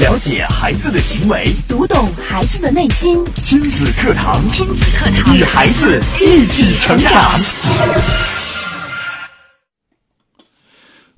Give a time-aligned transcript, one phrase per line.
[0.00, 3.24] 了解孩子的行为，读懂孩子的内心。
[3.42, 7.12] 亲子课堂，亲子课堂，与孩子一起成长。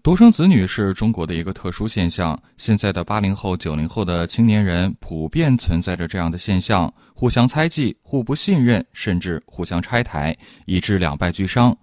[0.02, 2.40] 独生子女是中国的一个特殊现象。
[2.56, 10.34] 现在的八零后、九零后的青年人普遍存在着这样的现象：互相猜忌、互不信任，甚至互相拆台，
[10.64, 11.76] 以致两败俱伤。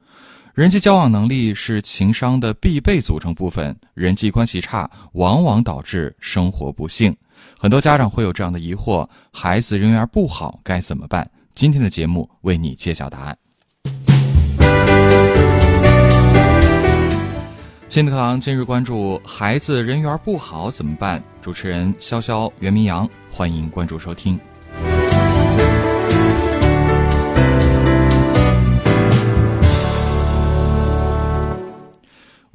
[0.57, 7.15] 人际交往能力是情商的必备组成部分，人际关系差往往导致生活不幸。
[7.59, 11.29] 很多家长会有这样的疑惑：孩子人缘不好该怎么办？
[11.53, 13.37] 今天的节目为你揭晓答案。
[17.87, 21.23] 亲子课堂今日关注：孩子人缘不好怎么办？
[21.39, 24.39] 主持人潇潇、袁明阳，欢迎关注收听。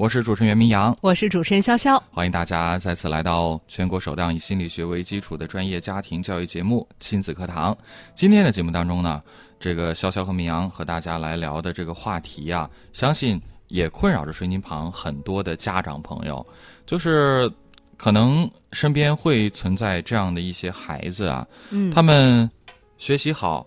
[0.02, 7.72] 我是主持人袁明阳，我是主持人潇潇，欢迎大家再次来到全国首档以心理学为基础的专业家庭教育节目《亲子课堂》。
[8.12, 9.22] 今天的节目当中呢，
[9.60, 16.44] 这个潇潇和明阳和大家来聊的这个话题啊，相信也困扰着水晶旁很多的家长朋友，
[16.84, 17.48] 就是
[17.96, 22.50] 可能身边会存在这样的一些孩子啊，嗯，他们
[22.98, 23.64] 学习好，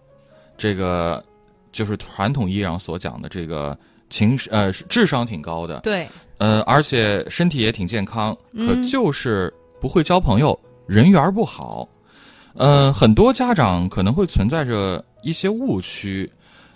[0.57, 1.23] 这个
[1.71, 3.77] 就是传统意义上所讲的这个
[4.09, 11.87] 情呃智商挺高的，对，呃，而且身体也挺健康，可嗯就是不会交朋友，人缘不好。
[12.53, 16.29] 呃，很多家长可能会存在着一些误区，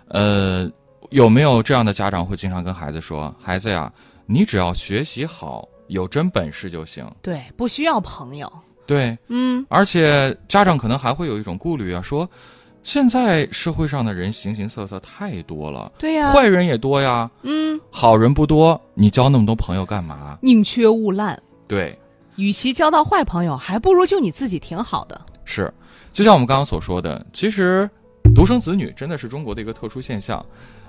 [0.10, 0.70] 呃，
[1.10, 3.92] 有没有这样的家长会经常跟孩子说：“孩子呀，
[4.26, 7.10] 你只要学习好，有真本事就行。
[7.22, 8.52] 对，不需要朋友，”
[8.86, 12.30] 对，嗯，而且家长可能还会有一种顾虑啊，说
[12.84, 20.38] 现在社会上的人形形色色太多了，对呀、坏人也多呀，嗯，好人不多，你交那么多朋友干嘛？
[20.42, 21.98] 宁缺毋滥，对。
[22.36, 25.20] 与其交到坏朋友，还不如就你自己挺好的。
[25.44, 25.72] 是，
[26.14, 27.90] 就像我们刚刚所说的，其实
[28.34, 30.44] 独生子女真的是中国的一个特殊现象。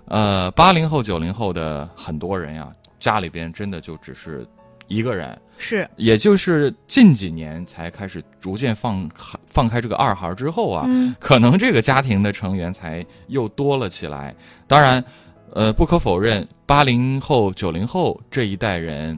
[0.04, 4.46] 呃，八零后、九零后的很多人呀，家里边真的就只是
[4.86, 14.34] 一个人，是，也就是近几年才开始逐渐放开放开这个二孩之后啊，嗯，可能这个家庭的成员才又多了起来。
[14.66, 15.04] 当然，
[15.52, 19.16] 呃，不可否认，八零后、九零后这一代人。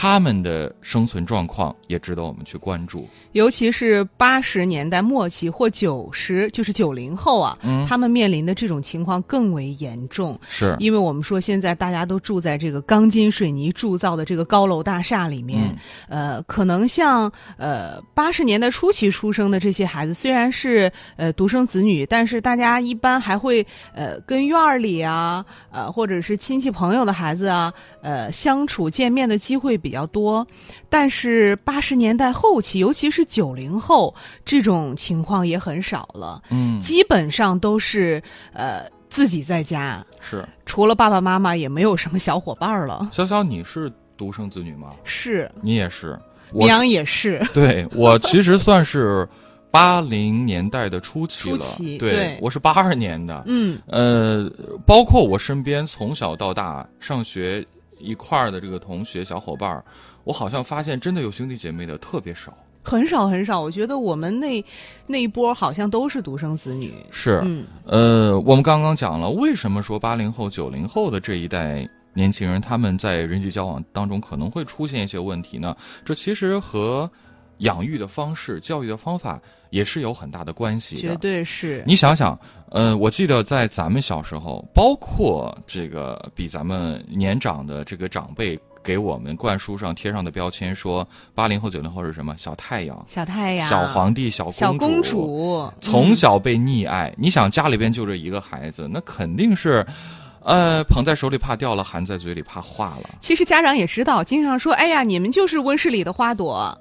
[0.00, 3.08] 他们的生存状况也值得我们去关注。
[3.32, 10.38] 尤其是八十年代末期或九十，就是九零后啊，嗯他们面临的这种情况更为严重。
[10.48, 15.76] 是，因为我们说现在大家都住在这个钢筋水泥铸造的这个高楼大厦里面，
[16.08, 30.46] 嗯呃，可能像呃八十年代初期出生的这些孩子，虽然是呃独生子女，但是大家一般还会呃跟院儿里啊，呃或者是亲戚朋友的孩子啊，呃相处见面的机会比较多。
[30.88, 38.22] 但是八十年代后期，尤其是九零后，这种情况也很少了，嗯，基本上都是
[38.52, 40.04] 呃自己在家。
[40.20, 40.44] 是。
[40.66, 43.10] 除了爸爸妈妈，也没有什么小伙伴了。
[43.12, 44.94] 潇潇，你是独生子女吗？
[45.04, 46.18] 是，你也是，
[46.52, 47.46] 我明阳也是。
[47.54, 49.26] 对我其实算是
[49.70, 54.50] 八零年代的初期了，初期对对我是八二年的，嗯，呃，
[54.86, 57.64] 包括我身边从小到大上学
[57.98, 59.84] 一块儿的这个同学小伙伴儿，
[60.24, 62.56] 我好像发现真的有兄弟姐妹的特别少。
[62.82, 63.60] 很少很少。
[63.60, 64.64] 我觉得我们那
[65.06, 66.94] 那一波好像都是独生子女。
[67.10, 75.76] 是，嗯，呃，我们刚刚讲了，为什么说八零后、九零后的这一代年轻人他们在人际交往当中可能会出现一些问题呢？
[76.04, 77.10] 这其实和
[77.58, 79.38] 养育的方式、教育的方法
[79.70, 81.00] 也是有很大的关系的。
[81.02, 81.82] 绝对是。
[81.86, 82.38] 你想想，
[82.70, 99.84] 呃，我记得在咱们小时候，包括这个比咱们年长的这个长辈给我们灌输上贴上的标签，说八零后、九零后是什么小太阳、小太阳、小皇帝、小小公公主，从嗯小被溺爱，你想家里边就这一个孩子，那肯定是，
[100.42, 103.10] 呃，捧在手里怕掉了，含在嘴里怕化了。
[103.20, 106.76] 其实家长也知道，经常说：“哎呀，你们就是温室里的花朵。”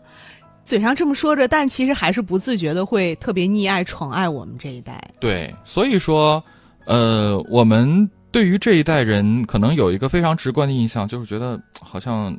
[0.68, 5.02] 嘴上这么说着，但其实还是不自觉的会特别溺爱、宠爱我们这一代。
[5.18, 6.44] 对，所以说，
[6.84, 12.38] 呃，我们对于这一代人可能有一个非常直观的印象，就是觉得好像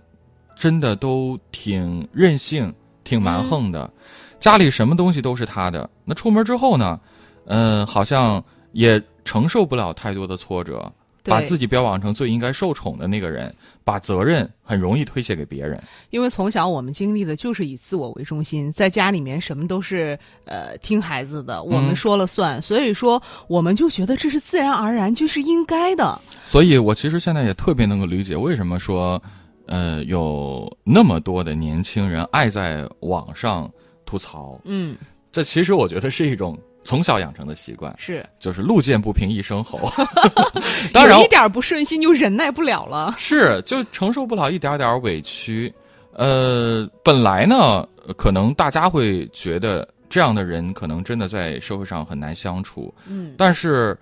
[0.55, 2.71] 真的都挺任性、
[3.03, 3.91] 挺蛮横的，
[4.39, 5.89] 家里什么东西都是他的。
[6.05, 7.01] 那出门之后呢，
[7.47, 10.93] 嗯、好像也承受不了太多的挫折，对
[11.29, 13.55] 把自己标榜成最应该受宠的那个人，
[13.85, 15.83] 把责任很容易推卸给别人。
[16.11, 26.21] 因为从小我们经历的就是以自我为中心，在家里面什么都是呃听孩子的，我们嗯说了算，所以说我们就觉得这是自然而然，就是应该的。
[26.45, 29.23] 所以我其实现在也特别能够理解为什么说，
[29.67, 33.71] 呃，有那么多的年轻人爱在网上
[34.07, 34.61] 吐槽。
[34.65, 34.97] 嗯，
[35.31, 39.79] 这其实我觉得是一种从小养成的习惯，是，就是路见不平一声吼。
[40.91, 43.15] 当然一点不顺心就忍耐不了了。
[43.19, 45.71] 是就承受不了一点点委屈。
[46.15, 47.87] 呃，本来呢，
[48.17, 52.93] 可能大家会觉得这样的人可能真的在社会上很难相处。
[53.07, 53.95] 嗯，但是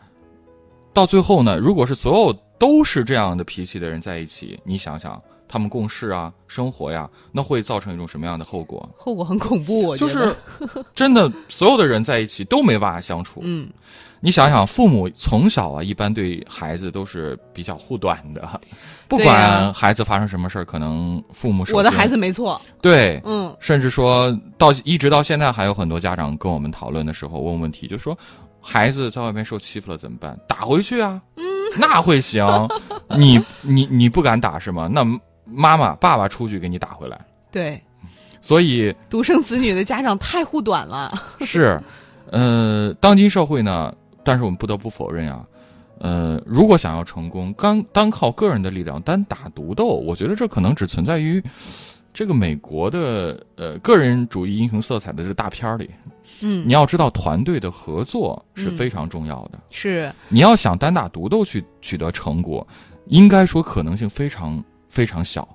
[0.92, 8.88] 到最后呢，如果是所有都是这样的脾气的人在一起，你想想，他们共事啊、生活呀，那会造成一种什么样的后果？
[8.96, 10.28] 后果很恐怖，我觉就得。
[10.28, 13.40] 是真的，所有的人在一起都没办法相处。
[13.42, 13.68] 嗯，
[14.20, 18.60] 你想想，父母从小啊，一般对孩子都是比较护短的，
[19.08, 22.60] 不管孩子发生什么事儿，可能父母是我的孩子没错。
[22.82, 28.16] 对，嗯，甚至说到一直到现在，还有很多家长跟我们讨论的时候问问题，就说
[28.60, 30.36] 孩子在外面受欺负了怎么办？
[30.48, 31.44] 打回去啊，嗯，
[31.78, 32.44] 那会行？
[33.16, 34.88] 你你你不敢打是吗？
[34.90, 35.04] 那
[35.46, 37.18] 妈妈爸爸出去给你打回来。
[37.50, 37.80] 对，
[38.42, 41.12] 所以独生子女的家长太护短了。
[41.40, 41.80] 是，
[42.30, 45.46] 呃，当今社会呢，但是我们不得不否认啊，
[45.98, 51.42] 呃，如果想要成功，单单靠个人的力量，单打独斗，我觉得这可能只存在于
[52.12, 55.90] 这个美国的呃个人主义英雄色彩的这个大片儿里。
[56.40, 59.58] 嗯你，要知道，团队的合作是嗯非常重要的。
[59.70, 62.66] 是，你要想单打独斗去取得成果，
[63.06, 64.62] 应该说可能性非常
[64.96, 65.46] 非常小。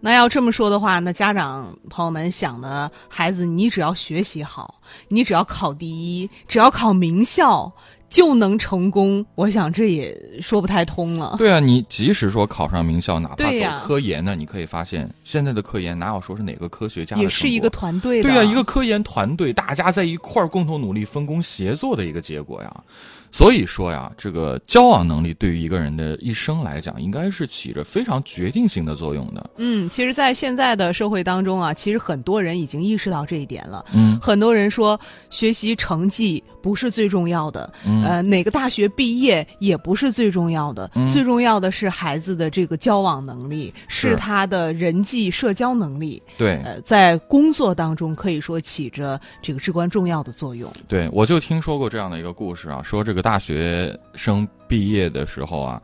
[0.00, 7.72] 那要这么说的话，那家长朋友们想的孩子，你只要学习好，你只要考第一，只要考名校
[8.08, 11.34] 就能成功，我想这也说不太通了。
[11.42, 22.84] 对啊，你即使说考上名校，哪怕走科研呢，你可以发现现在的科研哪有说是哪个科学家的也是一个团队的，对呀、一个科研团队，大家在一块儿共同努力、分工协作的一个结果呀。
[23.30, 29.50] 所以说呀，这个交往能力对于一个人的一生来讲，应该是起着非常决定性的作用的。
[29.58, 33.84] 嗯，其实，在现在的社会当中啊，其实很多人已经意识到这一点了。
[33.94, 34.98] 嗯很多人说，
[35.30, 46.22] 学习成绩不是最重要的，嗯呃，哪个大学毕业也不是最重要的，嗯最重要的是孩子的这个交往能力，是是他的人际社交能力。
[46.36, 50.70] 对呃，在工作当中可以说起着这个至关重要的作用。
[50.86, 55.80] 对，我就听说过这样的一个故事啊，说这个大学生毕业的时候啊。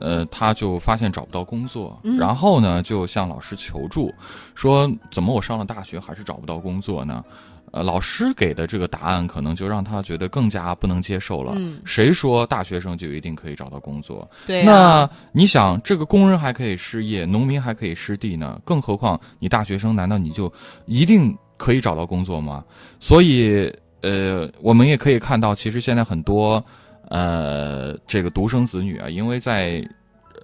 [0.00, 4.14] 呃，他就发现找不到工作，嗯然后呢，就向老师求助，
[4.54, 7.24] 说怎么我上了大学还是找不到工作呢？
[7.72, 11.54] 呃，老师给的这个答案可能就让他觉得更加不能接受了。
[11.56, 14.28] 嗯谁说大学生就一定可以找到工作？
[14.46, 20.52] 对、啊，那你想，这个工人还可以失业，农民还可以失地呢，更何况你大学生，难道你就
[20.86, 22.64] 一定可以找到工作吗？
[23.00, 23.72] 所以，
[24.02, 26.64] 呃，我们也可以看到，其实现在很多，
[27.08, 29.86] 呃，这个独生子女啊，因为在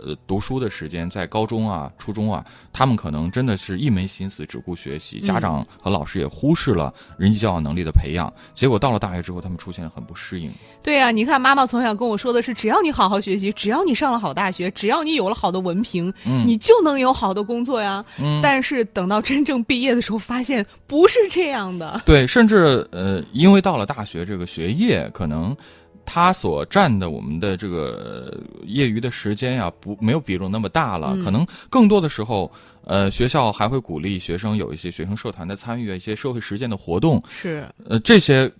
[0.03, 10.51] 呃读书的时间，在高中啊、初中啊，他们可能真的是一门心思只顾学习，家长和老师也忽视了人际交往能力的培养，结果到了大学之后，他们出现了很不适应。
[10.83, 18.05] 对呀、你看妈妈从小跟我说的是，只要你好好学习，只要你上了好大学，只要你有了好的文凭，嗯你就能有好的工作呀。
[18.19, 22.03] 嗯但是等到真正毕业的时候，发现不是这样的。
[22.05, 25.57] 对，甚至呃，因为到了大学这个学业，可能
[26.05, 32.51] 他所占的我们的这个呃业余的时间呀，不没有比重那么大了，嗯可能更多的时候，
[32.85, 38.51] 呃，学校还会鼓励学生有一些学生社团的参与，一些社会实践的活动，是，呃，这些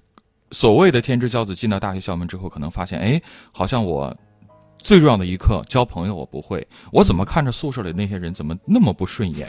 [0.51, 3.21] 所谓的天之骄子进到大学校门之后，可能发现，哎，
[3.53, 4.15] 好像我。
[4.87, 9.49] 最重要的一课，交朋友我不会，我怎么看着宿舍里那些人怎么那么不顺眼？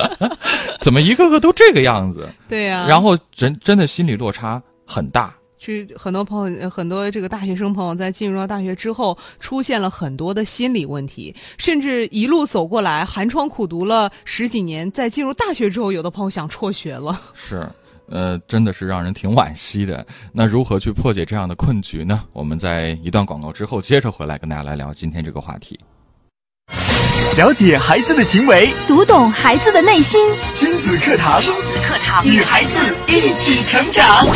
[0.80, 2.26] 怎么一个个都这个样子？
[2.48, 5.34] 对呀、然后真真的心理落差很大。
[5.64, 17.18] 是很多朋友，呃很多这个大学生朋友在进入到大学之后，出现了很多的心理问题，甚至一路走过来，寒窗苦读了十几年，在进入大学之后，有的朋友想辍学了。
[17.32, 17.66] 是，
[18.10, 20.06] 呃，真的是让人挺惋惜的。
[20.32, 22.22] 那如何去破解这样的困局呢？
[22.34, 25.80] 我们在一段广告之后接着回来跟大家来聊今天这个话题。
[27.36, 30.20] 了解孩子的行为，读懂孩子的内心。
[30.52, 31.40] 亲子课堂，
[32.24, 34.26] 与孩子一起成长。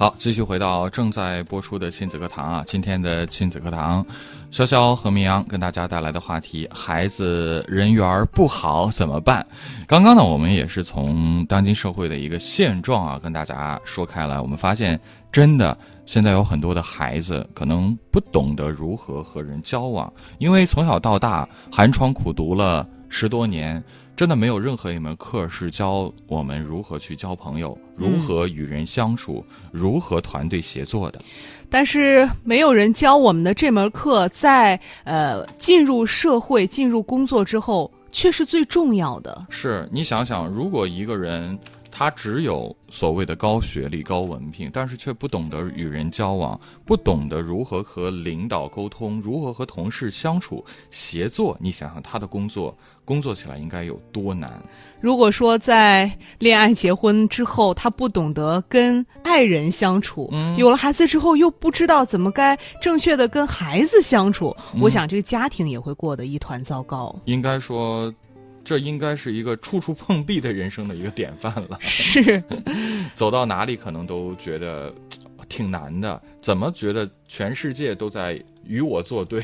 [0.00, 4.02] 好，继续回到正在播出的亲子课堂啊，今天的亲子课堂，
[4.50, 9.46] 潇潇和明阳跟大家带来的话题：孩子人缘不好怎么办？
[9.86, 14.40] 刚刚呢，我们也是从当今社会的一个现状啊，跟大家说开来。
[14.40, 14.98] 我们发现，
[15.30, 15.76] 真的
[16.06, 23.84] 现在有很多的孩子可能不懂得如何和人交往，因为从小到大寒窗苦读了十多年，
[24.16, 31.18] 真的没有任何一门课是教我们如何去交朋友，如何与人相处，如何团队协作的。
[31.70, 39.46] 但是没有人教我们的这门课，在呃进入社会、进入工作之后，却是最重要的。
[39.48, 41.58] 是你想想，如果一个人
[42.00, 54.50] 他只有所谓的高学历、高文凭，但是却不懂得与人交往，不懂得如何和领导沟通，如何和同事相处、协作，你想想他的工作工作起来应该有多难？
[54.98, 67.14] 如果说在恋爱结婚之后，他不懂得跟爱人相处，嗯有了孩子之后又不知道怎么该正确的跟孩子相处，我想这个家庭也会过得一团糟糕。
[67.26, 68.10] 应该说，
[68.70, 71.76] 这应该是一个处处碰壁的人生的一个典范了。
[71.82, 72.40] 是，
[73.16, 74.94] 走到哪里可能都觉得
[75.38, 79.42] 呃挺难的，怎么觉得全世界都在与我作对？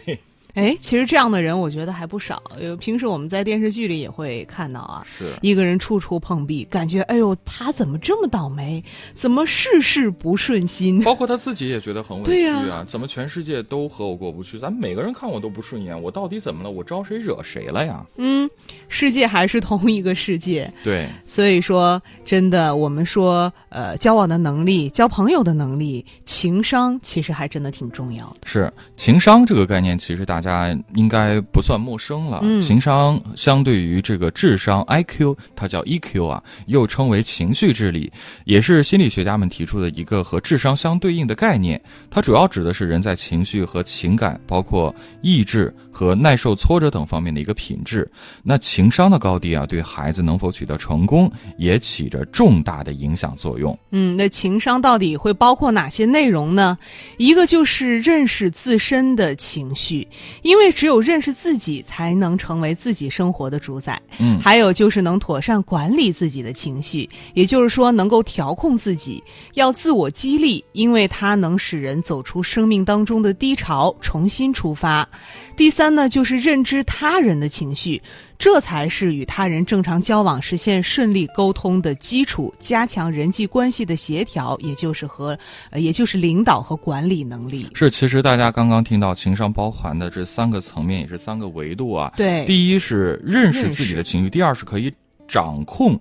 [0.57, 2.43] 哎，其实这样的人我觉得还不少。
[2.59, 8.83] 有，平时我们在电视剧里也会看到啊，是一个人处处碰壁，感觉哎呦，他怎么这么倒霉？
[9.15, 10.99] 怎么事事不顺心？
[11.05, 12.67] 包括他自己也觉得很委屈啊！
[12.67, 14.59] 呀怎么全世界都和我过不去？
[14.59, 16.71] 咱们每个人看我都不顺眼，我到底怎么了？
[16.71, 18.03] 我招谁惹谁了呀？
[18.17, 18.49] 嗯，
[18.89, 28.37] 世界还是同一个世界，对，所以说，真的，我们说，呃，交往的能力、交朋友的能力、情商，其实还真的挺重要的。
[28.47, 30.46] 是情商这个概念，其实大家
[30.95, 32.41] 应该不算陌生了。
[32.43, 38.11] 嗯情商相对于这个智商 IQ，它叫 EQ 啊，又称为情绪智力，
[38.45, 41.81] 也是心理学家们提出的一个和智商相对应的概念。
[42.11, 48.11] 它主要指的是人在情绪和情感，包括意志和耐受挫折等方面的一个品质。
[48.43, 53.79] 那情商的高低啊，对孩子能否取得成功也起着重大的影响作用。
[53.91, 56.77] 嗯，那情商到底会包括哪些内容呢？
[57.19, 60.07] 一个就是认识自身的情绪，
[60.43, 64.01] 因为只有认识自己，才能成为自己生活的主宰。
[64.19, 69.23] 嗯还有就是能妥善管理自己的情绪，也就是说能够调控自己，
[69.55, 75.09] 要自我激励，因为它能使人走出生命当中的低潮，重新出发。
[75.57, 78.01] 第三呢，就是认知他人的情绪，
[78.39, 85.39] 这才是与他人正常交往、实现顺利沟通的基础，加强人际关系的协调，也就是和，
[85.71, 87.67] 呃，也就是领导和管理能力。
[87.75, 92.13] 是，其实大家刚刚听到情商包含的这三个层面，也是三个维度啊。
[92.17, 94.93] 对，第一是认识自己的情绪，第二是可以
[95.27, 95.99] 掌控、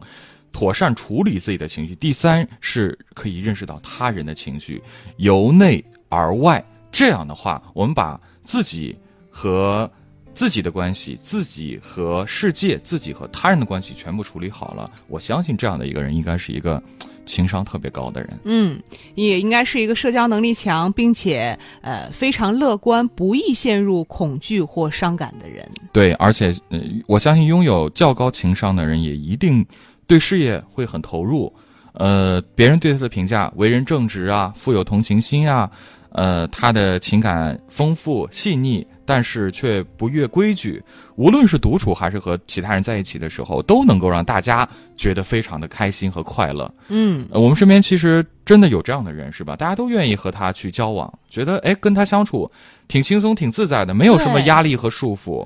[0.51, 4.81] 妥善处理自己的情绪，第三是可以认识到他人的情绪，
[5.17, 6.63] 由内而外。
[6.91, 8.95] 这样的话，我们把自己
[9.29, 9.89] 和
[10.35, 16.81] 自己的关系、自己和世界、自己和他人的关系全部处理好了，我相信这样的一个人应该是一个
[17.25, 18.39] 情商特别高的人。
[18.43, 18.79] 嗯，
[19.15, 25.67] 也应该是一个社交能力强，并且呃非常乐观，不易陷入恐惧或伤感的人。
[25.91, 29.65] 对，而且呃，我相信拥有较高情商的人也一定
[30.05, 31.51] 对事业会很投入。
[31.93, 35.71] 呃，别人对他的评价，为人正直啊，富有同情心啊，
[36.17, 40.81] 呃，他的情感丰富细腻，但是却不越规矩。
[41.17, 46.73] 无论是独处还是和其他人在一起的时候，都能够让大家觉得非常的开心和快乐。
[46.87, 49.57] 嗯，呃，我们身边其实真的有这样的人，是吧？
[49.57, 52.49] 大家都愿意和他去交往，觉得哎，跟他相处
[52.87, 55.45] 挺轻松、挺自在的，没有什么压力和束缚。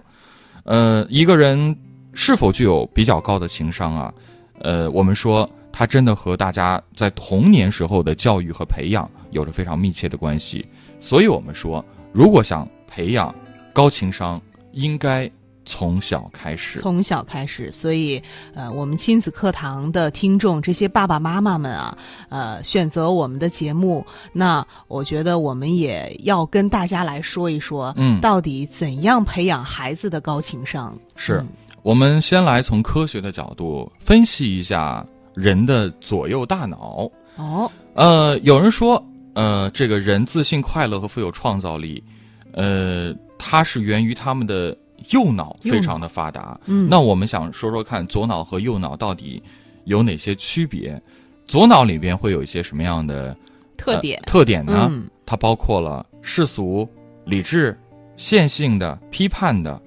[0.66, 1.76] 呃，一个人
[2.14, 4.14] 是否具有比较高的情商啊？
[4.62, 10.68] 呃，我们说他真的和大家在童年时候的教育和培养有着非常密切的关系。
[11.00, 13.34] 所以我们说，如果想培养
[13.72, 14.42] 高情商，
[14.74, 15.32] 应该
[15.64, 16.80] 从小开始。
[16.80, 18.22] 从小开始，所以
[18.54, 30.94] 呃，我们亲子课堂的听众，这些爸爸妈妈们啊，呃，选择我们的节目，那我觉得我们也要跟大家来说一说，嗯到底怎样培养孩子的高情商？
[31.16, 31.48] 是嗯
[31.82, 35.06] 我们先来从科学的角度分析一下
[35.40, 37.10] 人的左右大脑。
[37.38, 39.04] 哦，呃，有人说，
[39.34, 42.04] 呃，这个人自信、快乐和富有创造力，
[42.52, 44.76] 呃，它是源于他们的
[45.10, 46.60] 右脑非常的发达。
[46.66, 49.42] 嗯，那我们想说说看，左脑和右脑到底
[49.86, 51.02] 有哪些区别？
[51.48, 53.36] 左脑里边会有一些什么样的
[53.78, 54.88] 特点呃、特点呢？
[54.92, 56.90] 嗯它包括了世俗、
[57.24, 57.78] 理智、
[58.18, 59.80] 线性的、批判的、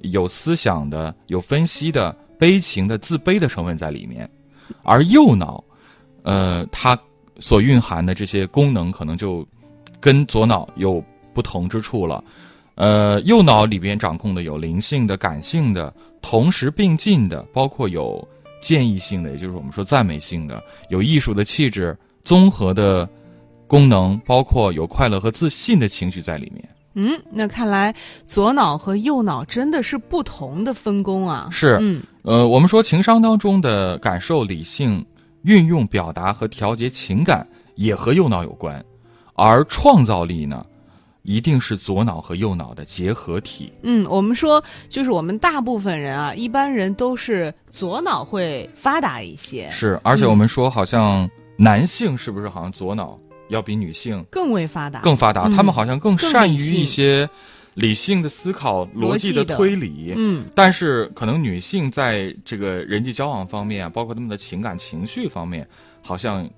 [0.00, 4.28] 有思想的、有分析的、悲情的、自卑的成分在里面。
[4.82, 5.62] 而右脑，
[6.22, 6.98] 呃，它
[7.38, 9.46] 所蕴含的这些功能可能就
[10.00, 12.22] 跟左脑有不同之处了。
[12.74, 18.26] 呃，右脑里边掌控的有灵性的、感性的，同时并进的，包括有
[18.62, 23.06] 建议性的，也就是我们说赞美性的，有艺术的气质，综合的
[23.66, 26.66] 功能，包括有快乐和自信的情绪在里面。
[26.94, 31.48] 嗯，那看来左脑和右脑真的是不同的分工啊。
[31.50, 35.04] 是嗯呃，我们说情商当中的感受、理性、
[35.42, 37.46] 运用、表达和调节情感
[37.76, 38.84] 也和右脑有关，
[39.34, 40.64] 而创造力呢，
[41.22, 43.72] 一定是左脑和右脑的结合体。
[43.82, 55.44] 嗯，我们说就是我们大部分人啊，一般人都是左脑会发达一些，是，而且我们说好像男性是不是好像左脑要比女性更为发达，更发达？
[55.46, 57.28] 嗯他们好像更更善于一些
[57.74, 60.12] 理性的思考、逻辑的推理。
[60.16, 65.66] 嗯但是可能女性在这个人际交往方面啊，包括他们的情感情绪方面，
[66.02, 66.48] 好像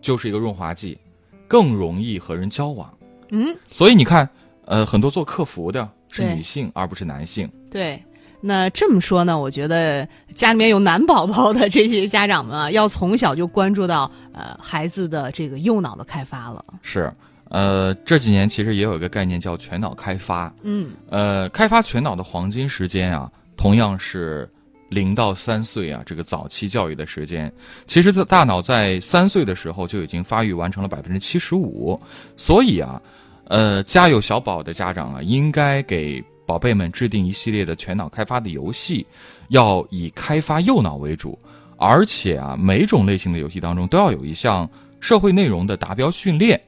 [0.00, 0.98] 就是一个润滑剂，
[1.46, 2.92] 更容易和人交往。
[3.30, 4.28] 嗯，所以你看，
[4.64, 7.50] 呃，很多做客服的是女性，而不是男性。
[7.70, 8.02] 对。
[8.40, 16.64] 那这么说呢，我觉得家里面有男宝宝的这些家长们啊，要从小就关注到呃孩子的这个右脑的开发了。
[16.80, 17.12] 是，
[17.48, 20.52] 呃，这几年其实也有一个概念叫全脑开发。
[20.62, 24.48] 嗯呃，开发全脑的黄金时间啊，同样是
[24.90, 27.52] 零到三岁啊，这个早期教育的时间。
[27.86, 31.98] 其实，在大脑在三岁的时候就已经发育完成了百分之七十五，
[32.36, 33.00] 所以啊，
[33.44, 39.06] 呃，家有小宝的家长啊，应该给宝贝们制定一系列的全脑开发的游戏，
[39.48, 41.38] 要以开发右脑为主，
[41.76, 44.68] 而且啊，每种类型的游戏当中都要有一项
[45.00, 46.60] 社会内容的达标训练。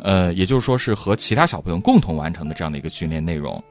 [0.00, 3.62] 呃，也就是说是和其他小朋友共同完成的这样的一个训练内容。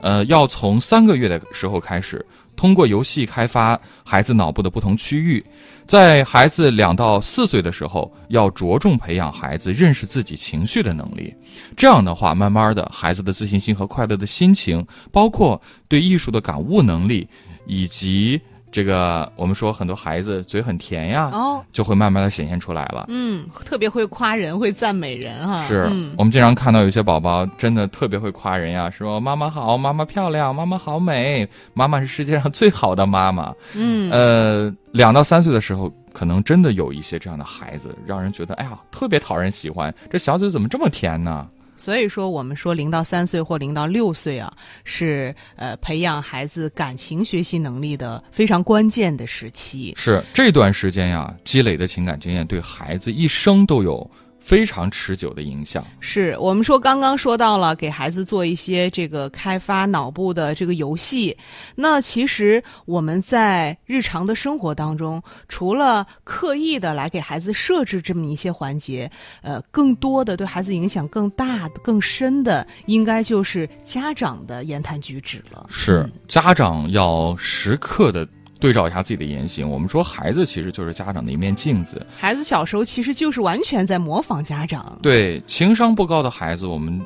[0.00, 2.24] 呃，要从三个月的时候开始，
[2.56, 5.44] 通过游戏开发孩子脑部的不同区域。
[5.86, 11.32] 在孩子两到四岁的时候，要着重培养孩子认识自己情绪的能力。
[11.76, 17.28] 这样的话，慢慢的，孩子的自信心和快乐的心情，包括对艺术的感悟能力，
[17.66, 18.40] 以及
[18.72, 23.04] 这个我们说很多孩子嘴很甜呀，哦就会慢慢的显现出来了。
[23.08, 33.54] 嗯，特别会夸人，会赞美人哈、是、嗯我们经常看到有些宝宝真的特别会夸人呀，说妈妈好，妈妈漂亮，妈妈好美，妈妈是世界上最好的妈妈。
[33.74, 41.46] 嗯呃，两到三岁的时候，可能真的有一些这样的孩子，让人觉得哎呀特别讨人喜欢，这小嘴怎么这么甜呢？
[41.82, 49.92] 所以说，我们说零到三岁或零到六岁啊，是呃培养孩子感情学习能力的非常关键的时期。
[49.96, 54.08] 是这段时间呀，积累的情感经验对孩子一生都有
[54.44, 55.84] 非常持久的影响。
[56.00, 61.36] 是我们说刚刚说到了给孩子做一些这个开发脑部的这个游戏，
[61.76, 69.10] 那其实我们在日常的生活当中，除了刻意的来给孩子设置这么一些环节，
[69.42, 75.66] 呃，更多的对孩子影响更大、更深的，应该就是家长的言谈举止了。
[75.70, 78.26] 是家长要时刻的
[78.62, 79.68] 对照一下自己的言行。
[79.68, 82.06] 我们说孩子其实就是家长的一面镜子。
[82.16, 84.96] 孩子小时候其实就是完全在模仿家长。
[85.02, 87.04] 对情商不高的孩子，我们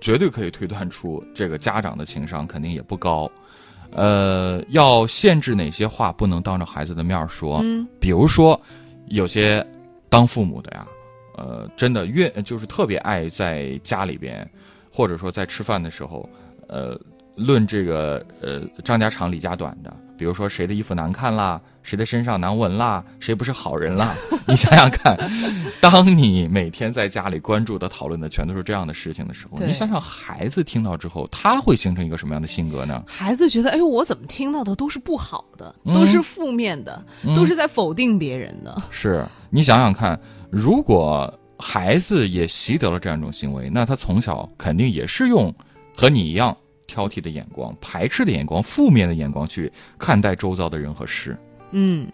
[0.00, 3.28] 绝对可以推断出这个家长的情商肯定也不高。
[3.90, 8.60] 呃，要限制哪些话不能当着孩子的面说，嗯比如说
[9.08, 9.66] 有些
[10.08, 10.86] 当父母的呀，
[11.36, 14.48] 呃，真的越就是特别爱在家里边，
[14.88, 16.28] 或者说在吃饭的时候，
[16.68, 16.96] 呃，
[17.34, 24.14] 论这个呃张家长李家短的，比如说谁的衣服难看啦，谁的身上难闻啦，谁不是好人啦，
[24.46, 25.16] 你想想看，
[25.80, 33.02] 当你每天在家里关注的、讨论的全都是这样的事情的时候，你想想孩子听到之后，他会形成一个什么样的性格呢？
[33.06, 35.94] 孩子觉得，哎呦，我怎么听到的都是不好的，嗯。
[35.94, 37.34] 都是负面的，嗯。
[37.34, 38.82] 都是在否定别人的。
[38.90, 39.26] 是。
[39.50, 40.18] 你想想看，
[40.50, 45.54] 如果孩子也习得了这样一种行为，那他从小肯定也是用
[45.96, 46.54] 和你一样
[46.86, 51.36] 挑剔的眼光、排斥的眼光、负面的眼光去看待周遭的人和事。
[51.72, 52.08] 嗯，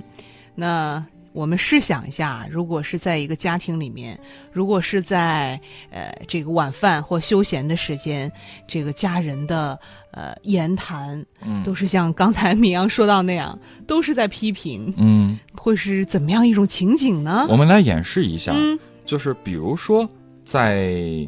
[0.54, 4.18] 那我们试想一下，如果是在一个家庭里面，
[4.52, 5.58] 如果是在
[5.90, 8.30] 呃这个晚饭或休闲的时间，
[8.66, 9.78] 这个家人的
[10.10, 17.46] 呃言谈嗯都是像刚才米阳说到那样， 都是在批评，嗯，会是怎么样一种情景呢？
[17.48, 20.08] 我们来演示一下，嗯就是比如说
[20.44, 21.26] 在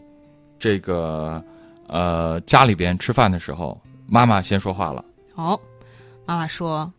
[0.59, 1.43] 这个
[1.89, 5.05] 呃家里边吃饭的时候，妈妈先说话了。
[5.35, 5.61] 好，
[6.27, 6.93] 妈妈说，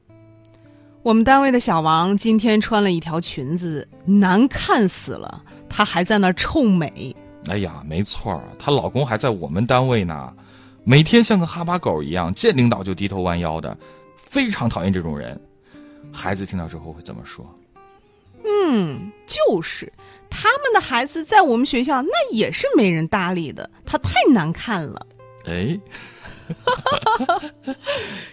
[1.04, 7.15] 我们单位的小王今天穿了一条裙子，难看死了，她还在那臭美。
[7.48, 10.34] 哎呀，没错，她老公还在我们单位呢，
[10.84, 13.78] 每天像个哈巴狗一样，见领导就低头弯腰的，
[14.17, 15.39] 非常讨厌这种人。
[16.12, 17.45] 孩子听到之后会怎么说？
[18.48, 19.92] 嗯，就是
[20.30, 25.08] 他们的孩子在我们学校那也是没人搭理的，他太难看了。
[25.46, 25.78] 哎，
[27.66, 27.74] 这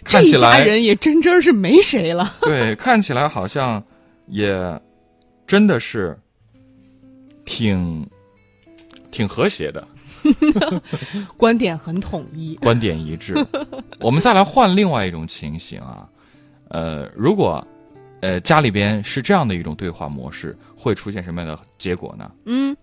[0.04, 2.34] 看起一家来人也真真是没谁了。
[2.42, 3.82] 对，看起来好像
[4.26, 4.80] 也
[5.46, 6.18] 真的是
[7.44, 8.06] 挺
[9.10, 9.86] 挺和谐的，
[11.36, 12.54] 观点很统一。
[12.56, 13.34] 观点一致。
[13.98, 16.08] 我们再来换另外一种情形啊，
[16.68, 17.66] 呃，如果
[18.22, 22.30] 呃家里边是这样的一种对话模式，会出现什么样的结果呢？
[22.46, 22.74] 嗯，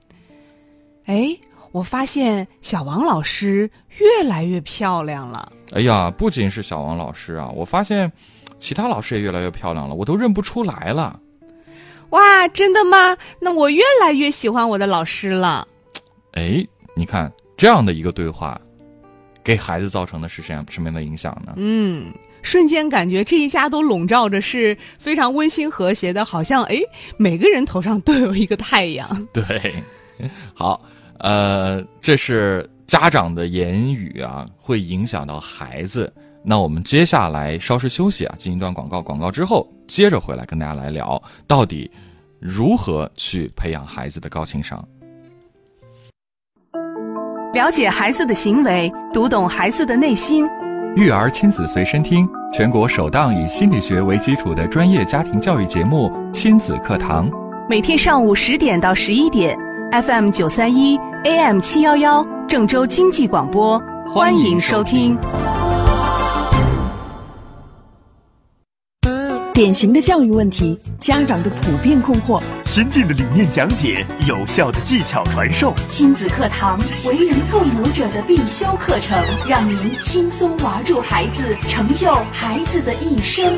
[1.05, 1.35] 哎，
[1.71, 5.51] 我发现小王老师越来越漂亮了。
[5.71, 8.11] 哎呀，不仅是小王老师啊，我发现
[8.59, 11.19] 其他老师也越来越漂亮了，我都认不出来了。
[12.09, 13.15] 哇，真的吗？
[13.39, 15.65] 那我越来越喜欢我的老师了。
[16.33, 18.59] 哎，你看这样的一个对话，
[19.41, 21.53] 给孩子造成的是什样什么样的影响呢？
[21.55, 26.77] 嗯，瞬间感觉这一家都笼罩着是非常温馨和谐的，好像哎，
[27.17, 29.07] 每个人头上都有一个太阳。
[29.33, 29.83] 对，
[30.53, 30.81] 好，
[31.19, 36.11] 呃，这是家长的言语啊，会影响到孩子。
[36.41, 41.89] 那我们接下来稍事休息啊，进一段广告，广告之后接着回来跟大家来聊，到底
[42.39, 44.83] 如何去培养孩子的高情商。
[47.53, 50.47] 了解孩子的行为，读懂孩子的内心。
[50.95, 57.29] 育儿亲子随身听，全国首档以心理学为基础的专业家庭教育节目《亲子课堂》，
[57.69, 59.57] 每天上午十点到十一点
[59.91, 65.15] ，FM 九三一，AM 七幺幺，郑州经济广播，欢迎收听。
[69.59, 83.53] 典型的教育问题，家长的普遍困惑，先进的理念讲解，有效的技巧传授，亲子课堂，为人父母者的必修课程，让您轻松玩住孩子，成就孩子的一生。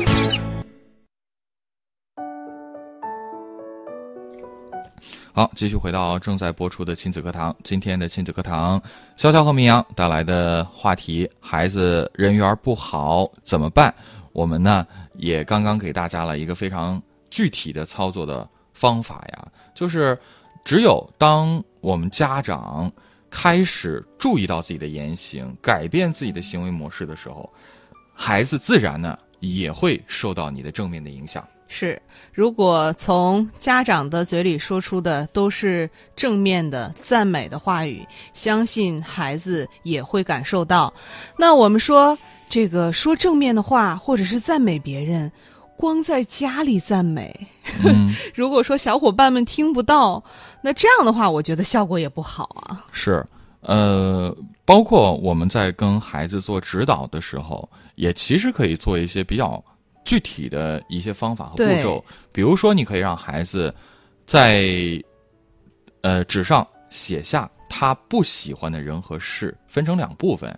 [5.32, 7.54] 好，继续回到正在播出的亲子课堂。
[7.62, 8.82] 今天的亲子课堂，
[9.16, 13.94] 潇潇和明阳带来的话题：孩子人缘不好怎么办？
[14.32, 14.84] 我们呢？
[15.16, 20.18] 也刚刚给大家了一个非常具体的操作的方法呀，就是
[20.64, 22.90] 只有当我们家长
[23.30, 27.50] 开始注意到自己的言行，改变自己的行为模式的时候，
[28.14, 31.46] 孩子自然呢也会受到你的正面的影响。
[31.68, 32.00] 是，
[32.32, 40.92] 如果从家长的嘴里说出的都是正面的赞美的话语，相信孩子也会感受到。
[41.36, 42.18] 那我们说。
[42.52, 45.32] 这个说正面的话，或者是赞美别人，
[45.74, 47.34] 光在家里赞美，
[48.36, 50.22] 如果说小伙伴们听不到，
[50.62, 52.84] 那这样的话，我觉得效果也不好啊。
[52.92, 53.26] 是，
[53.62, 54.36] 呃，
[54.66, 59.64] 包括我们在跟孩子做指导的时候，也其实可以做一些比较
[60.04, 62.04] 具体的一些方法和步骤。
[62.32, 63.74] 比如说，你可以让孩子
[64.26, 64.62] 在
[66.02, 70.54] 呃纸上写下他不喜欢的人和事，分成两部分。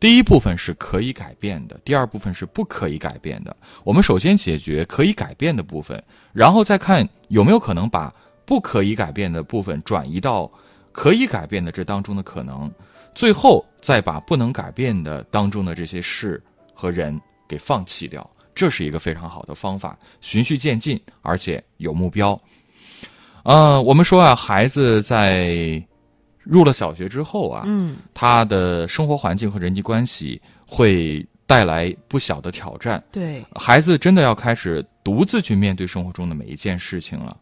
[0.00, 3.56] 第一部分是可以改变的，第二部分是不可以改变的。
[3.82, 6.00] 我们首先解决可以改变的部分，
[6.32, 10.48] 然后再看有没有可能把不可以改变的部分转移到
[10.92, 12.70] 可以改变的这当中的可能，
[13.14, 16.40] 最后再把不能改变的当中的这些事
[16.72, 18.28] 和人给放弃掉。
[18.54, 22.40] 这是一个非常好的方法，循序渐进，而且有目标。
[23.42, 25.82] 呃，我们说啊，孩子在。
[26.48, 33.02] 入了小学之后啊，嗯，他的生活环境和人际关系会带来不小的挑战。
[33.12, 37.36] 对，孩子真的要开始独自去面对生活中的每一件事情了。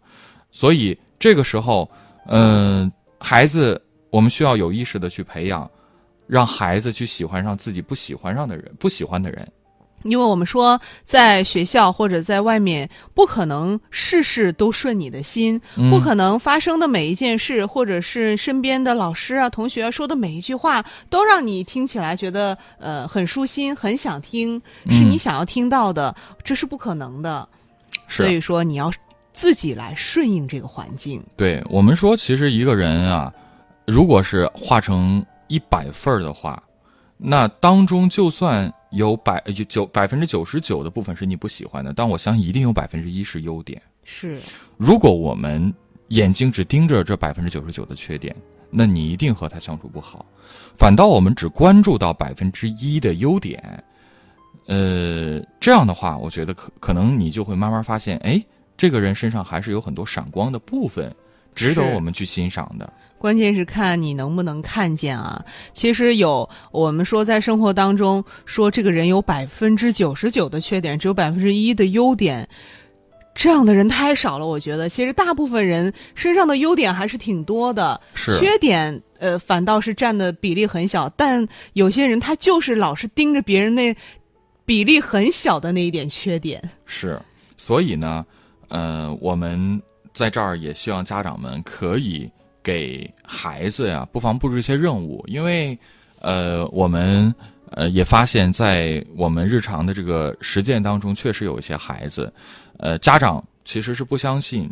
[0.51, 1.89] 所以这个时候，
[2.27, 2.91] 嗯，
[3.21, 5.71] 孩子，我们需要有意识的去培养，
[6.27, 9.47] 让孩子去喜欢上自己不喜欢上的人，不喜欢的人。
[10.09, 26.15] 因为我们说，在学校或者在外面，不可能事事都顺你的心，不可能发生的每一件事，或者是身边的老师啊、同学啊说的每一句话，都让你听起来觉得呃很舒心，很想听，是你想要听到的，
[26.45, 27.49] 这是不可能的。
[28.09, 28.91] 所以说，你要
[29.33, 31.23] 自己来顺应这个环境。
[31.37, 33.33] 对我们说，其实一个人啊，
[33.87, 36.63] 如果是画成一百份的话，
[37.17, 38.73] 那当中就算。
[38.91, 43.81] 有百九百分之九十九的部分是你不喜欢的，但我相信一定有百分之一是优点。
[44.05, 44.41] 是，
[44.77, 45.73] 如果我们
[46.09, 48.35] 眼睛只盯着这百分之九十九的缺点，
[48.71, 50.25] 那你一定和他相处不好。
[50.77, 53.85] 反倒我们只关注到百分之一的优点，
[54.67, 58.41] 呃，这样的话，我觉得可可能你就会慢慢发现，哎，
[58.77, 61.13] 这个人身上还是有很多闪光的部分，
[61.55, 62.93] 值得我们去欣赏的。
[63.27, 65.45] 关键是看你能不能看见啊！
[65.73, 72.49] 其实有我们说在生活当中说这个人有百分之九十九的缺点，只有百分之一的优点，
[73.35, 74.47] 这样的人太少了。
[74.47, 81.09] 我觉得，其实大部分人身上的优点还是挺多的，缺点呃反倒是占的比例很小。
[81.17, 83.93] 但有些人他就是老是盯着别人那
[84.65, 86.63] 比例很小的那一点缺点。
[86.85, 87.21] 是，
[87.57, 88.25] 所以呢，
[88.69, 89.83] 呃，我们
[90.15, 92.31] 在这儿也希望家长们可以。
[92.67, 95.79] 给孩子呀，不妨布置一些任务，因为，
[96.19, 97.33] 呃，我们
[97.71, 102.33] 呃，也发现，在我们日常的这个实践当中，确实有一些孩子，
[102.79, 104.69] 呃，家长其实是不相信，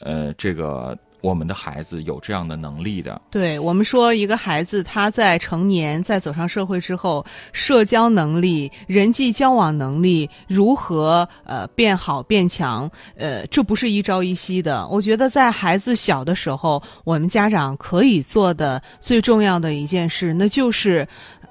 [0.00, 3.20] 呃，这个我们的孩子有这样的能力的。
[3.30, 14.86] 对我们说，一个孩子他在成年、在走上社会之后，社交能力、人际交往能力如何呃变好变强，呃，这不是一朝一夕的。
[14.88, 21.06] 我觉得在孩子小的时候，我们家长可以做的最重要的一件事，那就是。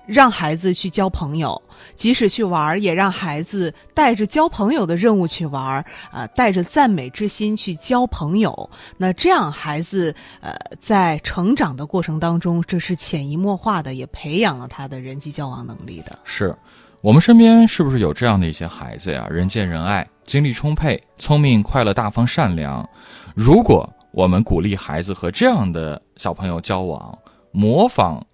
[0.10, 1.62] 让孩子去交朋友，
[1.96, 8.68] 即使去玩儿，也让孩子带着交朋友的任务去玩儿，啊，带着赞美之心去交朋友。
[8.98, 16.18] 那这样，孩子呃，在成长的过程当中，这是潜移默化的，也培养了他的人际交往能力的。
[16.24, 16.56] 是，
[17.02, 19.28] 我们身边是不是有这样的一些孩子呀？
[19.30, 22.88] 人见人爱，精力充沛，聪明、快乐、大方、善良。
[23.36, 27.16] 如果我们鼓励孩子和这样的小朋友交往，
[27.52, 28.26] 模仿。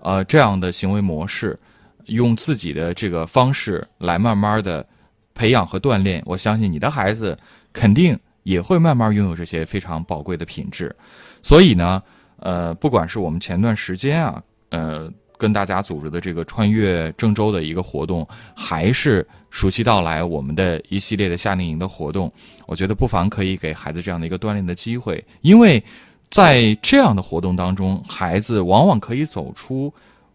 [0.00, 1.58] 呃，这样的行为模式，
[2.06, 4.86] 用自己的这个方式来慢慢的
[5.34, 7.36] 培养和锻炼，我相信你的孩子
[7.72, 10.94] 肯定也会慢慢拥有这些非常宝贵的品质。
[11.42, 12.02] 所以呢，
[12.38, 22.30] 呃，不管是我们前段时间啊，呃，跟大家组织的这个穿越郑州的一个活动，还是暑期到来我们的一系列的夏令营的活动，
[22.66, 25.82] 我觉得不妨可以给孩子这样的一个锻炼的机会，因为。
[26.30, 29.92] 在这样的活动当中，孩子往往可以走出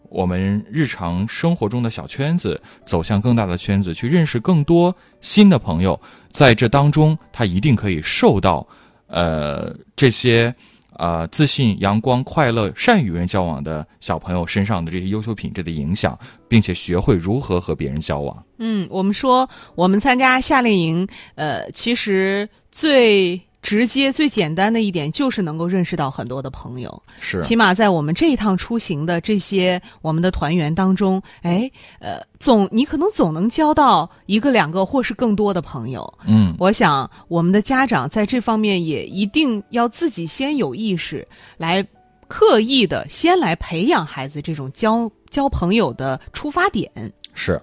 [0.10, 6.00] 我们日常生活中的小圈子，走向更大的圈子，去认识更多新的朋友。
[6.32, 8.66] 在这当中，他一定可以受到，
[9.06, 10.54] 呃，这些
[10.94, 18.44] 啊自信、阳光、快乐、善与人交往的小朋友身上的这些优秀品质的影响，并且学会如何和别人交往。
[18.58, 23.40] 嗯，我们说，我们参加夏令营，呃，其实最。
[23.64, 36.14] 直接最简单的一点就是能够认识到很多的朋友，是起码在我们这一趟出行的这些我们的团员当中，哎，呃，总你可能总能交到一个两个或是更多的朋友。
[36.28, 41.88] 嗯，我想我们的家长在这方面也一定要自己先有意识，来
[42.28, 46.92] 刻意的先来培养孩子这种交交朋友的出发点。
[47.34, 47.62] 是，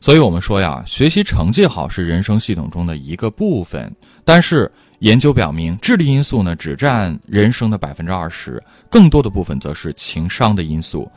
[0.00, 4.68] 所以我们说呀，学习成绩好是人生系统中的一个部分，但是。
[5.00, 11.10] 研究表明，智力因素呢只占人生的百分之二十，更多的部分则是情商的因素。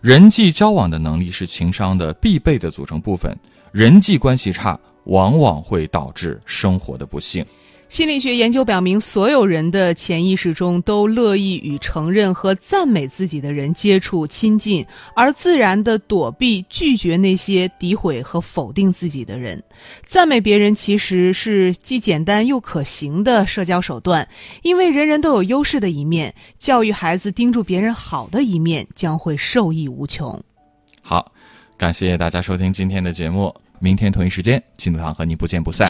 [0.00, 3.36] 人际交往的能力是情商的必备的组成部分，
[3.70, 7.44] 人际关系差往往会导致生活的不幸。
[7.88, 14.84] 心理学研究表明，所有人的潜意识中都乐意与承认和赞美自己的人接触亲近，
[15.16, 19.60] 而自然的躲避拒绝那些诋毁和否定自己的人。
[20.04, 24.26] 赞美别人其实是既简单又可行的社交手段，
[24.62, 26.32] 因为人人都有优势的一面。
[26.58, 30.38] 教育孩子盯住别人好的一面，将会受益无穷。
[31.00, 31.32] 好，
[31.76, 35.86] 感谢大家收听今天的节目，明天同一时间，金德堂和你不见不散。